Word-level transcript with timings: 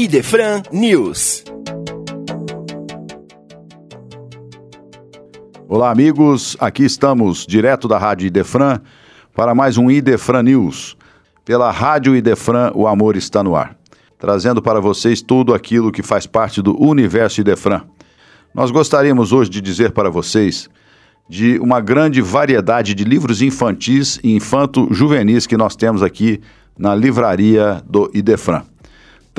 Idefran 0.00 0.62
News. 0.70 1.42
Olá, 5.68 5.90
amigos. 5.90 6.56
Aqui 6.60 6.84
estamos, 6.84 7.44
direto 7.44 7.88
da 7.88 7.98
Rádio 7.98 8.28
Idefran, 8.28 8.80
para 9.34 9.56
mais 9.56 9.76
um 9.76 9.90
Idefran 9.90 10.44
News. 10.44 10.96
Pela 11.44 11.72
Rádio 11.72 12.14
Idefran, 12.14 12.70
o 12.76 12.86
amor 12.86 13.16
está 13.16 13.42
no 13.42 13.56
ar. 13.56 13.76
Trazendo 14.16 14.62
para 14.62 14.80
vocês 14.80 15.20
tudo 15.20 15.52
aquilo 15.52 15.90
que 15.90 16.00
faz 16.00 16.28
parte 16.28 16.62
do 16.62 16.80
universo 16.80 17.40
Idefran. 17.40 17.82
Nós 18.54 18.70
gostaríamos 18.70 19.32
hoje 19.32 19.50
de 19.50 19.60
dizer 19.60 19.90
para 19.90 20.08
vocês 20.08 20.70
de 21.28 21.58
uma 21.58 21.80
grande 21.80 22.22
variedade 22.22 22.94
de 22.94 23.02
livros 23.02 23.42
infantis 23.42 24.20
e 24.22 24.36
infanto-juvenis 24.36 25.44
que 25.44 25.56
nós 25.56 25.74
temos 25.74 26.04
aqui 26.04 26.40
na 26.78 26.94
livraria 26.94 27.82
do 27.84 28.08
Idefran. 28.14 28.62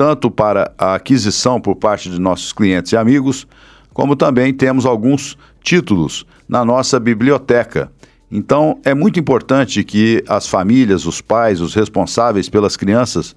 Tanto 0.00 0.30
para 0.30 0.72
a 0.78 0.94
aquisição 0.94 1.60
por 1.60 1.76
parte 1.76 2.08
de 2.08 2.18
nossos 2.18 2.54
clientes 2.54 2.90
e 2.90 2.96
amigos, 2.96 3.46
como 3.92 4.16
também 4.16 4.50
temos 4.50 4.86
alguns 4.86 5.36
títulos 5.62 6.24
na 6.48 6.64
nossa 6.64 6.98
biblioteca. 6.98 7.92
Então, 8.32 8.78
é 8.82 8.94
muito 8.94 9.20
importante 9.20 9.84
que 9.84 10.24
as 10.26 10.46
famílias, 10.48 11.04
os 11.04 11.20
pais, 11.20 11.60
os 11.60 11.74
responsáveis 11.74 12.48
pelas 12.48 12.78
crianças 12.78 13.36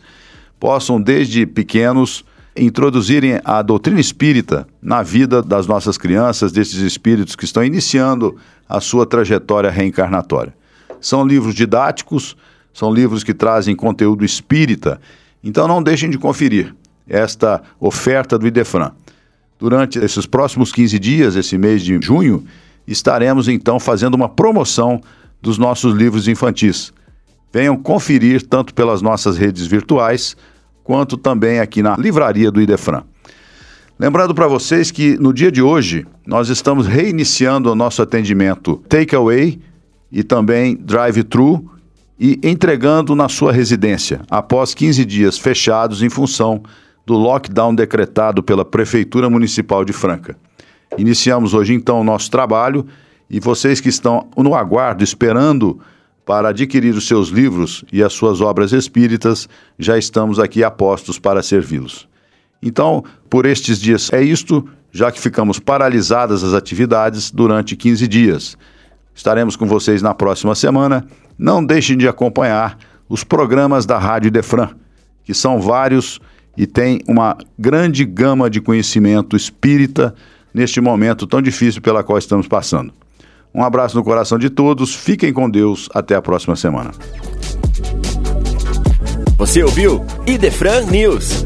possam, 0.57 1.01
desde 1.01 1.45
pequenos, 1.45 2.23
introduzirem 2.55 3.41
a 3.43 3.61
doutrina 3.61 3.99
espírita 3.99 4.65
na 4.81 5.03
vida 5.03 5.41
das 5.41 5.67
nossas 5.67 5.97
crianças, 5.97 6.53
desses 6.53 6.79
espíritos 6.79 7.35
que 7.35 7.43
estão 7.43 7.61
iniciando 7.61 8.37
a 8.69 8.79
sua 8.79 9.05
trajetória 9.05 9.69
reencarnatória. 9.69 10.55
São 11.01 11.27
livros 11.27 11.55
didáticos, 11.55 12.37
são 12.73 12.89
livros 12.89 13.21
que 13.21 13.33
trazem 13.33 13.75
conteúdo 13.75 14.23
espírita, 14.23 15.01
então 15.43 15.67
não 15.67 15.83
deixem 15.83 16.09
de 16.09 16.17
conferir 16.17 16.73
esta 17.07 17.61
oferta 17.79 18.37
do 18.37 18.47
Idefran. 18.47 18.91
Durante 19.59 19.99
esses 19.99 20.25
próximos 20.25 20.71
15 20.71 20.97
dias, 20.99 21.35
esse 21.35 21.57
mês 21.57 21.81
de 21.81 21.99
junho, 22.01 22.43
estaremos 22.87 23.47
então 23.47 23.79
fazendo 23.79 24.15
uma 24.15 24.29
promoção 24.29 25.01
dos 25.41 25.57
nossos 25.57 25.93
livros 25.93 26.27
infantis. 26.27 26.93
Venham 27.51 27.77
conferir 27.77 28.41
tanto 28.41 28.73
pelas 28.73 29.01
nossas 29.01 29.37
redes 29.37 29.67
virtuais 29.67 30.35
quanto 30.83 31.17
também 31.17 31.59
aqui 31.59 31.81
na 31.81 31.95
livraria 31.95 32.51
do 32.51 32.61
Idefran. 32.61 33.03
Lembrando 33.99 34.33
para 34.33 34.47
vocês 34.47 34.89
que 34.89 35.17
no 35.17 35.31
dia 35.31 35.51
de 35.51 35.61
hoje 35.61 36.05
nós 36.25 36.49
estamos 36.49 36.87
reiniciando 36.87 37.71
o 37.71 37.75
nosso 37.75 38.01
atendimento 38.01 38.77
takeaway 38.89 39.59
e 40.11 40.23
também 40.23 40.75
drive-thru 40.75 41.69
e 42.19 42.39
entregando 42.43 43.15
na 43.15 43.27
sua 43.27 43.51
residência 43.51 44.21
após 44.29 44.73
15 44.73 45.03
dias 45.05 45.37
fechados 45.37 46.01
em 46.01 46.09
função 46.09 46.61
do 47.05 47.15
lockdown 47.15 47.73
decretado 47.75 48.41
pela 48.41 48.63
Prefeitura 48.63 49.29
Municipal 49.29 49.83
de 49.83 49.91
Franca. 49.91 50.37
Iniciamos 50.97 51.53
hoje 51.53 51.73
então 51.73 51.99
o 51.99 52.03
nosso 52.03 52.29
trabalho 52.29 52.85
e 53.29 53.39
vocês 53.39 53.81
que 53.81 53.89
estão 53.89 54.27
no 54.37 54.55
aguardo 54.55 55.03
esperando 55.03 55.79
para 56.25 56.49
adquirir 56.49 56.95
os 56.95 57.07
seus 57.07 57.29
livros 57.29 57.83
e 57.91 58.01
as 58.01 58.13
suas 58.13 58.39
obras 58.39 58.71
espíritas, 58.71 59.49
já 59.77 59.97
estamos 59.97 60.39
aqui 60.39 60.63
a 60.63 60.71
postos 60.71 61.19
para 61.19 61.43
servi-los. 61.43 62.07
Então, 62.61 63.03
por 63.29 63.45
estes 63.45 63.79
dias 63.79 64.11
é 64.13 64.23
isto, 64.23 64.65
já 64.91 65.11
que 65.11 65.19
ficamos 65.19 65.59
paralisadas 65.59 66.43
as 66.43 66.53
atividades 66.53 67.29
durante 67.29 67.75
15 67.75 68.07
dias. 68.07 68.57
Estaremos 69.15 69.55
com 69.55 69.65
vocês 69.65 70.01
na 70.01 70.13
próxima 70.13 70.55
semana. 70.55 71.05
Não 71.37 71.63
deixem 71.63 71.97
de 71.97 72.07
acompanhar 72.07 72.77
os 73.07 73.23
programas 73.23 73.85
da 73.85 73.97
Rádio 73.97 74.31
Defran, 74.31 74.69
que 75.23 75.33
são 75.33 75.59
vários 75.59 76.19
e 76.57 76.65
tem 76.67 76.99
uma 77.07 77.37
grande 77.57 78.05
gama 78.05 78.49
de 78.49 78.61
conhecimento 78.61 79.35
espírita 79.35 80.13
neste 80.53 80.79
momento 80.79 81.25
tão 81.25 81.41
difícil 81.41 81.81
pela 81.81 82.03
qual 82.03 82.17
estamos 82.17 82.47
passando. 82.47 82.93
Um 83.53 83.63
abraço 83.63 83.95
no 83.95 84.03
coração 84.03 84.37
de 84.37 84.49
todos, 84.49 84.95
fiquem 84.95 85.31
com 85.31 85.49
Deus, 85.49 85.89
até 85.93 86.15
a 86.15 86.21
próxima 86.21 86.55
semana. 86.55 86.91
Você 89.37 89.63
ouviu 89.63 90.03
Idefran 90.25 90.85
News. 90.85 91.45